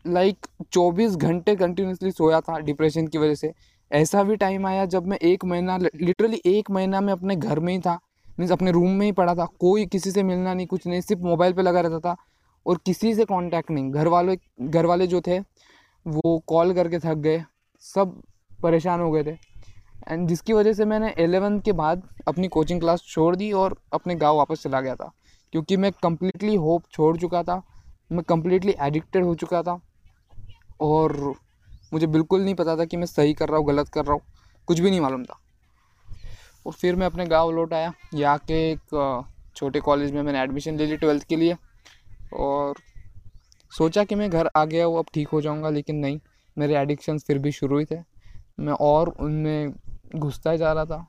लाइक 0.04 0.46
चौबीस 0.72 1.16
घंटे 1.16 1.54
कंटिन्यूसली 1.56 2.10
सोया 2.10 2.40
था 2.40 2.58
डिप्रेशन 2.58 3.06
की 3.06 3.18
वजह 3.18 3.34
से। 3.34 3.52
ऐसा 3.90 4.22
भी 4.22 4.36
टाइम 4.36 4.66
आया 4.66 4.84
जब 4.86 5.06
मैं 5.06 5.18
एक 5.18 5.44
महीना 5.44 5.76
लिटरली 5.76 6.40
एक 6.46 6.70
महीना 6.70 7.00
में 7.00 7.12
अपने 7.12 7.36
घर 7.36 7.60
में 7.60 7.72
ही 7.72 7.78
था 7.78 7.98
मीन्स 8.38 8.52
अपने 8.52 8.70
रूम 8.70 8.90
में 8.90 9.04
ही 9.06 9.12
पड़ा 9.12 9.34
था। 9.34 9.44
कोई 9.60 9.86
किसी 9.86 10.10
से 10.10 10.22
मिलना 10.22 10.54
नहीं, 10.54 10.66
कुछ 10.66 10.86
नहीं, 10.86 11.00
सिर्फ़ 11.00 11.22
मोबाइल 11.22 11.52
पे 11.52 11.62
लगा 11.62 11.80
रहता 11.80 11.98
था 12.00 12.16
और 12.66 12.78
किसी 12.86 13.14
से 13.14 13.24
कांटेक्ट 13.24 13.70
नहीं। 13.70 13.90
घर 13.90 14.08
वाले 14.08 14.36
घर 14.60 14.86
वाले 14.86 15.06
जो 15.06 15.20
थे, 15.20 15.38
वो 15.38 16.38
कॉल 16.46 16.72
करके 16.74 16.98
थक 16.98 17.14
गए, 17.16 17.42
सब 17.84 18.20
परेशान 18.62 19.00
हो 19.00 19.10
गए 19.10 19.24
थे। 19.24 19.36
एंड 20.08 20.28
जिसकी 20.28 20.52
वजह 20.52 20.72
से 20.72 20.84
मैंने 20.84 21.14
एलेवेंथ 21.18 21.60
के 21.60 21.72
बाद 21.72 22.02
अपनी 22.28 22.48
कोचिंग 22.48 22.80
क्लास 22.80 23.02
छोड़ 23.02 23.34
दी 23.36 23.50
और 23.52 23.76
अपने 23.92 24.14
गाँव 24.14 24.36
वापस 24.36 24.62
चला 24.62 24.80
गया 24.80 24.94
था। 24.94 25.12
क्योंकि 25.52 25.76
मैं 25.76 25.90
कम्प्लीटली 26.02 26.54
होप 26.56 26.84
छोड़ 26.92 27.16
चुका 27.16 27.42
था, 27.42 27.62
मैं 28.12 28.22
कम्प्लीटली 28.24 28.74
एडिक्टेड 28.80 29.24
हो 29.24 29.34
चुका 29.34 29.62
था 29.62 29.80
और 30.80 31.16
मुझे 31.92 32.06
बिल्कुल 32.06 32.42
नहीं 32.42 32.54
पता 32.54 32.76
था 32.76 32.84
कि 32.84 32.96
मैं 32.96 33.06
सही 33.06 33.34
कर 33.34 33.48
रहा 33.48 33.58
हूँ, 33.58 33.66
गलत 33.66 33.88
कर 33.88 34.04
रहा 34.04 34.12
हूँ, 34.12 34.22
कुछ 34.68 34.80
भी 34.80 34.90
नहीं 34.90 35.00
मालूम 35.00 35.24
था। 35.24 35.40
और 36.66 36.72
फिर 36.72 36.96
मैं 36.96 37.06
अपने 37.06 37.26
गाँव 37.26 37.50
लौट 37.50 37.72
आया, 37.74 37.92
यहाँ 38.14 38.38
के 38.48 38.70
एक 38.70 39.26
छोटे 39.56 39.80
कॉलेज 39.80 40.12
में 40.12 40.22
मैंने 40.22 40.40
एडमिशन 40.40 40.76
ले 40.78 40.86
ली 40.86 40.96
ट्वेल्थ 40.96 41.24
के 41.28 41.36
लिए 41.36 41.56
और 42.34 42.74
सोचा 43.72 44.04
कि 44.04 44.14
मैं 44.14 44.30
घर 44.30 44.50
आ 44.56 44.64
गया 44.64 44.84
हूँ, 44.84 44.98
अब 44.98 45.06
ठीक 45.14 45.28
हो 45.28 45.40
जाऊँगा, 45.40 45.70
लेकिन 45.70 45.96
नहीं, 45.96 46.18
मेरे 46.56 46.76
एडिक्शंस 46.76 47.24
फिर 47.24 47.38
भी 47.38 47.52
शुरू 47.52 47.78
ही 47.78 47.84
थे। 47.84 47.98
मैं 48.60 48.72
और 48.80 49.08
उनमें 49.20 49.72
घुसता 50.16 50.54
जा 50.56 50.72
रहा 50.72 50.84
था 50.84 51.06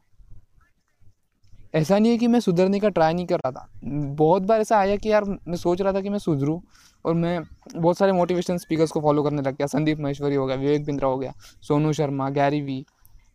ऐसा 1.73 1.97
नहीं 1.99 2.11
है 2.11 2.17
कि 2.17 2.27
मैं 2.27 2.39
सुधरने 2.39 2.79
का 2.79 2.89
ट्राई 2.89 3.13
नहीं 3.13 3.25
कर 3.25 3.35
रहा 3.35 3.51
था। 3.51 3.69
बहुत 4.15 4.43
बार 4.43 4.61
ऐसा 4.61 4.77
आया 4.77 4.95
कि 4.95 5.11
यार, 5.11 5.23
मैं 5.23 5.55
सोच 5.55 5.81
रहा 5.81 5.93
था 5.93 6.01
कि 6.01 6.09
मैं 6.09 6.19
सुधरूँ 6.19 6.61
और 7.05 7.13
मैं 7.13 7.39
बहुत 7.75 7.97
सारे 7.97 8.11
मोटिवेशन 8.11 8.57
स्पीकर्स 8.57 8.91
को 8.91 9.01
फॉलो 9.01 9.23
करने 9.23 9.41
लग 9.41 9.57
गया। 9.57 9.67
संदीप 9.67 9.99
महेश्वरी 9.99 10.35
हो 10.35 10.45
गया, 10.45 10.55
विवेक 10.55 10.85
बिंद्रा 10.85 11.07
हो 11.07 11.17
गया, 11.17 11.33
सोनू 11.61 11.93
शर्मा 11.93 12.29
गैरी 12.29 12.61
वी 12.61 12.83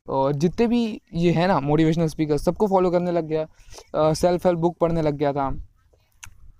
और 0.08 0.32
जितने 0.34 0.66
भी 0.66 1.00
ये 1.14 1.30
है 1.32 1.46
ना 1.46 1.58
मोटिवेशनल 1.60 2.06
स्पीकर 2.06 2.38
सबको 2.38 2.66
फॉलो 2.66 2.90
करने 2.90 3.12
लग 3.12 3.28
गया। 3.28 4.12
सेल्फ 4.14 4.46
हेल्प 4.46 4.58
बुक 4.58 4.76
पढ़ने 4.80 5.02
लग 5.02 5.16
गया 5.16 5.32
था। 5.32 5.50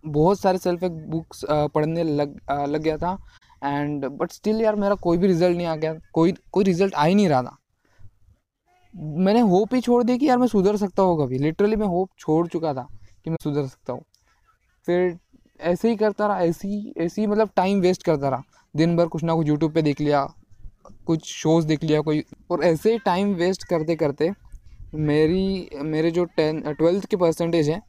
बहुत 0.06 0.40
सारे 0.40 0.58
सेल्फ 0.58 0.82
हेल्प 0.82 1.04
बुक्स 1.10 1.44
पढ़ने 1.50 2.04
लग 2.04 2.36
लग 2.50 2.82
गया 2.82 2.96
था। 2.96 3.16
एंड 3.64 4.04
बट 4.06 4.32
स्टिल 4.32 4.60
यार 4.60 4.76
मेरा 4.76 4.94
कोई 4.94 5.18
भी 5.18 5.26
रिज़ल्ट 5.26 5.56
नहीं 5.56 5.66
आ 5.66 5.76
गया। 5.76 5.94
कोई 6.12 6.34
कोई 6.52 6.64
रिज़ल्ट 6.64 6.94
आ 6.94 7.04
ही 7.04 7.14
नहीं 7.14 7.28
रहा 7.28 7.42
था। 7.42 7.56
मैंने 8.96 9.40
होप 9.40 9.74
ही 9.74 9.80
छोड़ 9.80 10.02
दी 10.04 10.16
कि 10.18 10.28
यार 10.28 10.38
मैं 10.38 10.46
सुधर 10.46 10.76
सकता 10.76 11.02
हूँ 11.02 11.18
कभी। 11.18 11.38
लिटरली 11.38 11.76
मैं 11.76 11.86
होप 11.86 12.10
छोड़ 12.18 12.46
चुका 12.48 12.72
था 12.74 12.86
कि 13.24 13.30
मैं 13.30 13.36
सुधर 13.42 13.66
सकता 13.66 13.92
हूँ। 13.92 14.02
फिर 14.86 15.18
ऐसे 15.60 15.88
ही 15.88 15.96
करता 15.96 16.26
रहा, 16.26 16.40
ऐसे 16.40 16.92
ऐसे 16.96 17.26
मतलब 17.26 17.50
टाइम 17.56 17.80
वेस्ट 17.80 18.02
करता 18.02 18.28
रहा। 18.28 18.42
दिन 18.74 18.96
भर 18.96 19.06
कुछ 19.06 19.24
ना 19.24 19.34
कुछ 19.34 19.48
यूट्यूब 19.48 19.72
पे 19.72 19.82
देख 19.82 20.00
लिया, 20.00 20.26
कुछ 21.06 21.24
शोज़ 21.24 21.66
देख 21.66 21.84
लिया, 21.84 22.00
कोई 22.00 22.22
और 22.50 22.62
ऐसे 22.64 22.92
ही 22.92 22.98
टाइम 22.98 23.34
वेस्ट 23.34 23.64
करते 23.64 23.96
करते 23.96 24.30
मेरी, 24.94 25.68
मेरे 25.74 26.10
जो 26.10 26.24
टेन 26.26 26.60
ट्वेल्थ 26.68 27.06
के 27.06 27.16
परसेंटेज 27.16 27.68
हैं, 27.68 27.82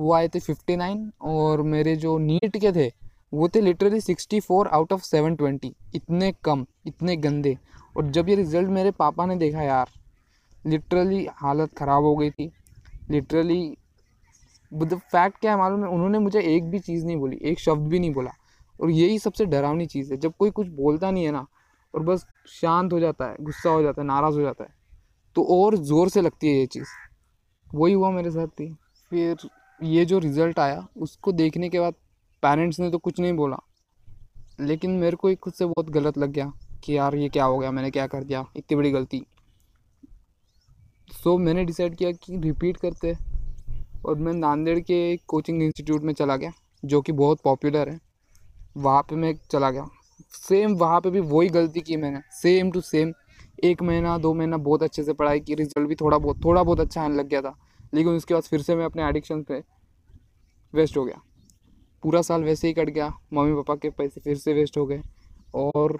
वो 0.00 0.12
आए 0.12 0.28
थे 0.28 0.40
फिफ्टी 0.40 0.76
नाइन 0.76 1.10
और 1.22 1.62
मेरे 1.62 1.96
जो 1.96 2.16
नीट 2.18 2.56
के 2.56 2.72
थे, 2.72 2.90
वो 3.34 3.48
थे 3.48 3.60
literally 3.60 4.00
sixty 4.00 4.40
four 4.40 4.68
out 4.68 4.92
of 4.92 5.02
seven 5.02 5.36
twenty 5.36 5.74
इतने 5.94 6.32
कम, 6.44 6.64
इतने 6.86 7.16
गंदे। 7.16 7.56
और 7.96 8.10
जब 8.10 8.28
ये 8.28 8.34
रिज़ल्ट 8.34 8.68
मेरे 8.68 8.90
पापा 8.90 9.26
ने 9.26 9.36
देखा 9.36 9.62
यार 9.62 9.90
लिटरली 10.64 11.26
हालत 11.36 11.74
ख़राब 11.78 12.04
हो 12.04 12.14
गई 12.16 12.30
थी। 12.30 12.50
लिटरली 13.10 13.76
द 14.72 14.94
फैक्ट 15.02 15.38
क्या 15.40 15.50
है 15.52 15.58
मालूम 15.58 15.84
है? 15.84 15.88
उन्होंने 15.88 16.18
मुझे 16.18 16.40
एक 16.46 16.70
भी 16.70 16.78
चीज़ 16.80 17.04
नहीं 17.06 17.16
बोली, 17.16 17.38
एक 17.42 17.58
शब्द 17.60 17.88
भी 17.88 17.98
नहीं 17.98 18.12
बोला। 18.12 18.30
और 18.78 18.90
यही 18.90 19.18
सबसे 19.18 19.44
डरावनी 19.46 19.86
चीज़ 19.86 20.12
है। 20.12 20.18
जब 20.18 20.32
कोई 20.38 20.50
कुछ 20.50 20.68
बोलता 20.68 21.10
नहीं 21.10 21.24
है 21.24 21.30
ना, 21.32 21.46
और 21.94 22.02
बस 22.02 22.26
शांत 22.50 22.92
हो 22.92 23.00
जाता 23.00 23.26
है, 23.26 23.36
गुस्सा 23.40 23.70
हो 23.70 23.82
जाता 23.82 24.02
है, 24.02 24.06
नाराज़ 24.08 24.34
हो 24.34 24.40
जाता 24.40 24.64
है 24.64 24.82
तो 25.36 25.44
और 25.52 25.76
ज़ोर 25.76 26.08
से 26.08 26.20
लगती 26.20 26.48
है 26.48 26.54
ये 26.54 26.66
चीज़। 26.66 26.88
वही 27.68 27.92
हुआ 27.92 28.10
मेरे 28.10 28.30
साथ 28.30 28.46
थी 28.50 28.72
फिर 29.12 29.48
ये 29.80 30.04
जो 30.04 30.18
रिज़ल्ट 30.18 30.58
आया, 30.58 30.86
उसको 30.96 31.32
देखने 31.32 31.68
के 31.68 31.80
बाद 31.80 31.94
पेरेंट्स 32.42 32.80
ने 32.80 32.90
तो 32.90 32.98
कुछ 32.98 33.20
नहीं 33.20 33.32
बोला। 33.32 33.56
लेकिन 34.60 34.90
मेरे 34.90 35.16
को 35.16 35.34
खुद 35.34 35.52
से 35.52 35.66
बहुत 35.66 35.90
गलत 35.90 36.18
लग 36.18 36.30
गया 36.30 36.52
कि 36.84 36.96
यार 36.96 37.14
ये 37.16 37.28
क्या 37.28 37.44
हो 37.44 37.58
गया, 37.58 37.70
मैंने 37.70 37.90
क्या 37.90 38.06
कर 38.06 38.24
दिया? 38.24 38.44
इतनी 38.56 38.76
बड़ी 38.76 38.90
गलती। 38.90 39.24
सो 41.08 41.34
so, 41.34 41.40
मैंने 41.40 41.64
डिसाइड 41.64 41.94
किया 41.96 42.12
कि 42.12 42.36
रिपीट 42.36 42.76
करते 42.76 43.14
और 44.06 44.14
मैं 44.14 44.32
नांदेड़ 44.32 44.80
के 44.80 45.16
कोचिंग 45.16 45.62
इंस्टीट्यूट 45.62 46.02
में 46.02 46.12
चला 46.14 46.36
गया 46.36 46.52
जो 46.84 47.00
कि 47.02 47.12
बहुत 47.12 47.40
पॉपुलर 47.44 47.88
है। 47.88 48.00
वहाँ 48.76 49.02
पे 49.02 49.16
मैं 49.16 49.34
चला 49.50 49.70
गया। 49.70 49.86
सेम 50.30 50.74
वहाँ 50.74 51.00
पे 51.00 51.10
भी 51.10 51.20
वही 51.20 51.48
गलती 51.48 51.80
की 51.80 51.96
मैंने 51.96 52.20
सेम 52.32 52.70
टू 52.70 52.80
सेम। 52.80 53.12
एक 53.64 53.82
महीना 53.82 54.18
दो 54.18 54.34
महीना 54.34 54.56
बहुत 54.56 54.82
अच्छे 54.82 55.02
से 55.02 55.12
पढ़ाई 55.12 55.40
की 55.40 55.54
रिज़ल्ट 55.54 55.88
भी 55.88 55.94
थोड़ा 55.94 56.18
बहुत 56.18 56.44
थोड़ा 56.44 56.62
बहुत 56.62 56.80
अच्छा 56.80 57.02
आने 57.02 57.16
लग 57.16 57.28
गया 57.28 57.42
था। 57.42 57.56
लेकिन 57.94 58.12
उसके 58.12 58.34
बाद 58.34 58.42
फिर 58.42 58.62
से 58.62 58.76
मैं 58.76 58.84
अपने 58.84 59.08
एडिक्शन 59.08 59.42
पे 59.42 59.62
वेस्ट 60.74 60.96
हो 60.96 61.04
गया। 61.04 61.20
पूरा 62.02 62.22
साल 62.22 62.44
वैसे 62.44 62.68
ही 62.68 62.74
कट 62.74 62.90
गया। 62.90 63.12
मम्मी 63.32 63.54
पापा 63.54 63.74
के 63.74 63.90
पैसे 63.90 64.20
फिर 64.20 64.36
से 64.36 64.52
वेस्ट 64.52 64.78
हो 64.78 64.86
गए 64.86 65.02
और 65.54 65.98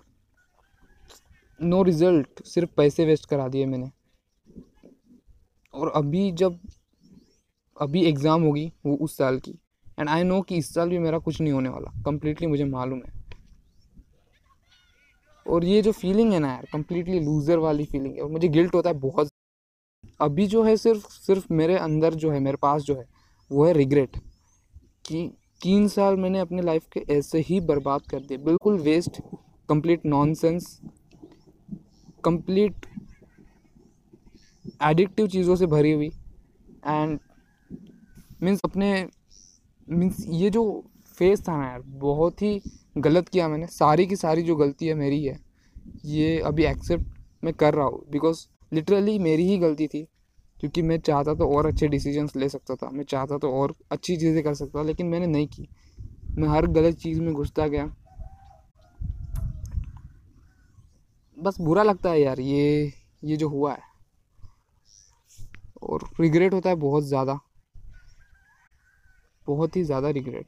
नो 1.63 1.83
रिज़ल्ट 1.83 2.43
सिर्फ़ 2.45 2.71
पैसे 2.77 3.05
वेस्ट 3.05 3.29
करा 3.29 3.49
दिए 3.49 3.67
मैंने। 3.67 3.91
और 5.75 5.93
अभी 5.97 6.31
जब, 6.33 6.59
अभी 7.77 8.05
एग्ज़ाम 8.05 8.43
होगी, 8.43 8.73
वो 8.87 8.97
उस 8.97 9.17
साल 9.17 9.39
की। 9.39 9.59
एंड 9.99 10.09
आई 10.09 10.23
नो 10.23 10.41
कि 10.43 10.57
इस 10.57 10.73
साल 10.75 10.89
भी 10.89 10.99
मेरा 10.99 11.19
कुछ 11.19 11.41
नहीं 11.41 11.53
होने 11.53 11.69
वाला। 11.69 11.93
कम्प्लीटली 12.05 12.47
मुझे 12.47 12.65
मालूम 12.65 12.99
है। 12.99 13.13
और 15.47 15.65
ये 15.65 15.81
जो 15.83 15.93
फीलिंग 15.93 16.33
है 16.33 16.39
ना 16.39 16.49
यार 16.49 16.67
कम्प्लीटली 16.73 17.21
लूज़र 17.21 17.59
वाली 17.59 17.85
फीलिंग 17.85 18.15
है। 18.15 18.21
और 18.21 18.31
मुझे 18.31 18.49
गिल्ट 18.49 18.75
होता 18.75 18.91
है 18.91 18.99
बहुत। 19.01 19.29
अभी 20.21 20.47
जो 20.47 20.63
है 20.63 20.77
सिर्फ़ 20.77 21.07
सिर्फ़ 21.13 21.53
मेरे 21.53 21.77
अंदर 21.79 22.15
जो 22.15 22.31
है, 22.31 22.41
मेरे 22.41 22.57
पास 22.57 22.83
जो 22.83 22.95
है, 22.97 23.07
वो 23.51 23.65
है 23.67 23.73
रिग्रेट 23.73 24.17
कि 25.07 25.31
तीन 25.63 25.87
साल 25.89 26.17
मैंने 26.17 26.39
अपने 26.39 26.63
लाइफ 26.63 26.87
के 26.93 27.01
ऐसे 27.11 27.39
ही 27.41 27.61
बर्बाद 27.63 28.03
कर 28.03 28.21
दिए। 28.21 28.39
बिल्कुल 28.39 28.79
waste 28.81 29.21
complete 29.69 30.07
nonsense 30.07 30.79
complete 32.25 32.87
addictive 34.83 35.27
चीज़ों 35.27 35.57
से 35.57 35.67
भरी 35.67 35.93
हुई। 35.93 36.11
एंड 36.87 37.19
मीन्स 38.43 38.61
अपने 38.65 39.09
मीन्स 39.89 40.25
ये 40.29 40.51
जो 40.51 40.63
फेस 41.19 41.43
था 41.49 41.57
ना 41.57 41.67
यार, 41.67 41.81
बहुत 41.81 42.43
ही 42.43 42.61
गलत 42.99 43.29
किया 43.29 43.49
मैंने। 43.49 43.67
सारी 43.67 44.07
की 44.07 44.17
सारी 44.17 44.43
जो 44.43 44.57
गलती 44.57 44.87
है, 44.87 44.95
मेरी 44.95 45.23
है, 45.25 45.39
ये 46.05 46.39
अभी 46.41 46.65
एक्सेप्ट 46.65 47.45
मैं 47.45 47.53
कर 47.55 47.75
रहा 47.75 47.87
हूँ। 47.87 48.05
बिकॉज़ 48.11 48.47
लिटरली 48.73 49.19
मेरी 49.19 49.47
ही 49.49 49.59
गलती 49.59 49.87
थी, 49.87 50.03
क्योंकि 50.59 50.83
मैं 50.83 50.99
चाहता 50.99 51.35
तो 51.35 51.49
और 51.49 51.67
अच्छे 51.67 51.89
डिसीजंस 51.89 52.37
ले 52.37 52.49
सकता 52.49 52.75
था। 52.75 52.91
मैं 52.91 53.05
चाहता 53.05 53.39
तो 53.39 53.51
और 53.53 53.75
अच्छी 53.93 54.17
चीज़ें 54.17 54.43
कर 54.45 54.55
सकता 54.55 54.79
था, 54.79 54.83
लेकिन 54.83 55.07
मैंने 55.07 55.27
नहीं 55.27 55.47
की। 55.47 55.69
मैं 56.39 56.49
हर 56.49 56.67
गलत 56.67 56.97
चीज़ 56.97 57.21
में 57.21 57.33
घुसता 57.35 57.67
गया। 57.67 57.87
बस 61.37 61.61
बुरा 61.61 61.83
लगता 61.83 62.11
है 62.11 62.21
यार, 62.21 62.41
ये 62.41 62.93
ये 63.25 63.37
जो 63.37 63.49
हुआ 63.49 63.73
है। 63.73 63.94
और 65.85 66.09
रिग्रेट 66.21 66.55
होता 66.55 66.71
है 66.71 66.77
बहुत 66.77 67.05
ज़्यादा। 67.05 67.39
बहुत 69.47 69.77
ही 69.77 69.83
ज़्यादा 69.85 70.11
रिग्रेट 70.11 70.47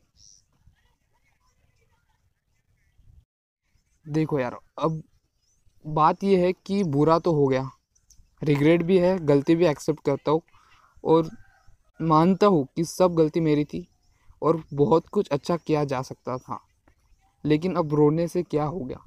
देखो 4.07 4.39
यार, 4.39 4.57
अब 4.79 5.03
बात 5.85 6.25
यह 6.25 6.45
है 6.45 6.53
कि 6.67 6.83
बुरा 6.85 7.19
तो 7.19 7.33
हो 7.33 7.47
गया। 7.47 7.71
रिग्रेट 8.43 8.83
भी 8.83 8.99
है, 8.99 9.19
गलती 9.19 9.55
भी 9.55 9.67
एक्सेप्ट 9.67 10.01
करता 10.05 10.31
हूँ 10.31 10.41
और 11.05 11.31
मानता 12.01 12.47
हूँ 12.47 12.67
कि 12.77 12.85
सब 12.85 13.15
गलती 13.15 13.41
मेरी 13.41 13.65
थी 13.65 13.87
और 14.43 14.63
बहुत 14.75 15.09
कुछ 15.09 15.29
अच्छा 15.29 15.57
किया 15.57 15.85
जा 15.85 16.03
सकता 16.03 16.37
था। 16.39 16.59
लेकिन 17.45 17.75
अब 17.75 17.95
रोने 17.95 18.29
से 18.29 18.43
क्या 18.43 18.65
हो 18.65 18.81
गया? 18.81 19.01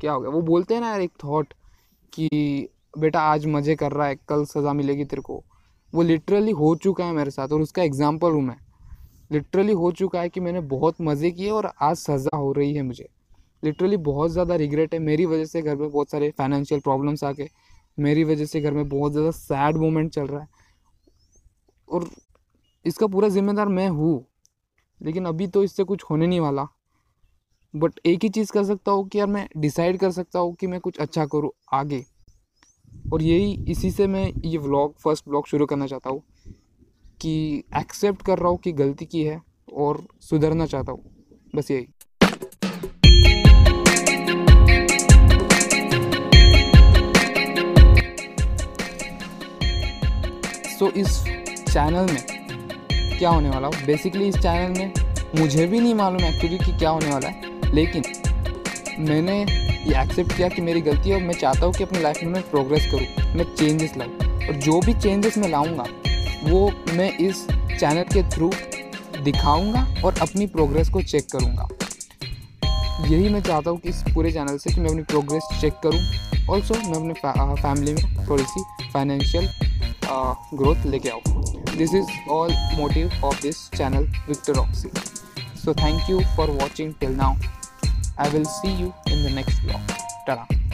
क्या 0.00 0.12
हो 0.12 0.20
गया? 0.20 0.30
वो 0.30 0.40
बोलते 0.42 0.74
हैं 0.74 0.80
ना 0.80 0.90
यार 0.90 1.00
एक 1.00 1.12
थॉट 1.24 1.54
कि 2.12 2.28
बेटा 2.98 3.20
आज 3.22 3.46
मज़े 3.46 3.76
कर 3.76 3.92
रहा 3.92 4.06
है, 4.06 4.16
कल 4.28 4.44
सज़ा 4.44 4.72
मिलेगी 4.72 5.04
तेरे 5.04 5.22
को। 5.22 5.42
वो 5.92 6.02
लिटरली 6.02 6.52
हो 6.52 6.74
चुका 6.76 7.04
है 7.04 7.12
मेरे 7.12 7.30
साथ 7.30 7.48
और 7.48 7.60
उसका 7.60 7.82
एग्ज़ाम्पल 7.82 8.32
हूँ 8.32 8.42
मैं। 8.42 8.56
लिटरली 9.32 9.72
हो 9.72 9.90
चुका 9.92 10.20
है 10.20 10.28
कि 10.28 10.40
मैंने 10.40 10.60
बहुत 10.68 11.00
मज़े 11.00 11.30
किए 11.30 11.50
और 11.50 11.70
आज 11.82 11.96
सज़ा 11.96 12.36
हो 12.36 12.52
रही 12.52 12.74
है 12.74 12.82
मुझे। 12.82 13.08
लिटरली 13.62 13.96
बहुत 13.98 14.30
ज़्यादा 14.30 14.54
रिग्रेट 14.56 14.94
है। 14.94 15.00
मेरी 15.00 15.26
वजह 15.26 15.44
से 15.44 15.62
घर 15.62 15.76
में 15.76 15.90
बहुत 15.90 16.10
सारे 16.10 16.30
फाइनेंशियल 16.38 16.80
प्रॉब्लम्स 16.80 17.24
आ 17.24 17.32
गए 17.32 17.48
मेरी 17.98 18.24
वजह 18.24 18.44
से 18.44 18.60
घर 18.60 18.72
में 18.72 18.88
बहुत 18.88 19.12
ज़्यादा 19.12 19.30
सैड 19.30 19.76
मोमेंट 19.76 20.10
चल 20.12 20.26
रहा 20.26 20.40
है। 20.40 20.48
और 21.88 22.08
इसका 22.84 23.06
पूरा 23.06 23.28
जिम्मेदार 23.28 23.68
मैं 23.68 23.88
हूँ, 23.88 24.24
लेकिन 25.00 25.24
अभी 25.24 25.46
तो 25.46 25.62
इससे 25.64 25.84
कुछ 25.84 26.04
होने 26.10 26.26
नहीं 26.26 26.40
वाला। 26.40 26.66
बट 27.74 28.00
एक 28.06 28.22
ही 28.22 28.28
चीज़ 28.28 28.52
कर 28.52 28.64
सकता 28.64 28.92
हूँ 28.92 29.08
कि 29.08 29.18
यार 29.18 29.26
मैं 29.26 29.46
डिसाइड 29.56 29.98
कर 29.98 30.10
सकता 30.10 30.38
हूँ 30.38 30.54
कि 30.54 30.66
मैं 30.66 30.80
कुछ 30.80 30.98
अच्छा 30.98 31.26
करूँ 31.26 31.50
आगे। 31.72 32.04
और 33.12 33.22
यही 33.22 33.64
इसी 33.68 33.90
से 33.90 34.06
मैं 34.06 34.32
ये 34.44 34.58
व्लॉग 34.58 34.98
फ़र्स्ट 34.98 35.28
व्लॉग 35.28 35.46
शुरू 35.46 35.66
करना 35.66 35.86
चाहता 35.86 36.10
हूँ 36.10 36.22
कि 37.20 37.62
एक्सेप्ट 37.76 38.22
कर 38.22 38.38
रहा 38.38 38.48
हूँ 38.48 38.58
कि 38.58 38.72
गलती 38.72 39.04
की 39.04 39.22
है 39.22 39.42
और 39.76 40.06
सुधरना 40.20 40.66
चाहता 40.66 40.92
हूँ। 40.92 41.10
बस 41.56 41.70
यही। 41.70 41.86
सो 50.78 50.86
so, 50.86 50.92
इस 50.92 51.24
चैनल 51.68 52.12
में 52.12 52.26
क्या 53.18 53.30
होने 53.30 53.50
वाला 53.50 53.66
हो? 53.66 53.72
बेसिकली 53.86 54.28
इस 54.28 54.36
चैनल 54.36 54.78
में 54.78 54.92
मुझे 55.40 55.66
भी 55.66 55.80
नहीं 55.80 55.94
मालूम 55.94 56.24
एक्चुअली 56.24 56.58
कि 56.58 56.78
क्या 56.78 56.90
होने 56.90 57.10
वाला 57.10 57.28
है 57.28 57.74
लेकिन 57.74 58.02
मैंने 58.98 59.57
ये 59.86 60.00
एक्सेप्ट 60.02 60.36
किया 60.36 60.48
कि 60.48 60.62
मेरी 60.62 60.80
गलती 60.80 61.10
है 61.10 61.16
और 61.16 61.22
मैं 61.22 61.34
चाहता 61.34 61.66
हूँ 61.66 61.72
कि 61.74 61.84
अपनी 61.84 62.00
लाइफ 62.00 62.22
में 62.22 62.32
मैं 62.32 62.42
प्रोग्रेस 62.50 62.86
करूँ, 62.90 63.34
मैं 63.36 63.44
चेंजेस 63.54 63.96
लाऊँ। 63.96 64.46
और 64.48 64.54
जो 64.56 64.80
भी 64.80 64.94
चेंजेस 64.94 65.38
मैं 65.38 65.48
लाऊँगा, 65.48 65.84
वो 66.44 66.70
मैं 66.94 67.10
इस 67.18 67.46
चैनल 67.50 68.02
के 68.12 68.22
थ्रू 68.30 68.50
दिखाऊँगा 69.24 69.86
और 70.04 70.18
अपनी 70.22 70.46
प्रोग्रेस 70.46 70.88
को 70.88 71.02
चेक 71.02 71.26
करूँगा। 71.32 71.68
यही 73.06 73.28
मैं 73.28 73.40
चाहता 73.42 73.70
हूँ 73.70 73.78
कि 73.78 73.88
इस 73.88 74.02
पूरे 74.14 74.32
चैनल 74.32 74.56
से 74.58 74.74
कि 74.74 74.80
मैं 74.80 74.90
अपनी 74.90 75.02
प्रोग्रेस 75.02 75.48
चेक 75.60 75.74
करूँ। 75.84 76.00
ऑल्सो 76.50 76.74
मैं 76.74 76.98
अपने 76.98 77.14
फैमिली 77.62 77.94
में 77.94 78.26
थोड़ी 78.28 78.44
सी 78.44 78.62
फाइनेंशियल 78.92 79.48
ग्रोथ 80.54 80.86
लेके 80.86 81.08
आऊँ। 81.08 81.76
This 81.76 81.94
is 81.94 82.30
all 82.30 82.52
motive 82.76 83.24
of 83.24 83.42
this 83.42 83.68
channel 83.70 84.08
Victor 84.28 84.58
Oxy 84.58 84.88
so 85.64 85.74
thank 85.74 86.10
you 86.10 86.20
for 86.36 86.50
watching 86.50 86.94
till 86.94 87.16
now. 87.20 87.32
I 88.18 88.28
will 88.30 88.44
see 88.44 88.72
you 88.72 88.92
in 89.06 89.22
the 89.22 89.30
next 89.30 89.60
vlog. 89.60 89.86
Ta-da. 90.26 90.67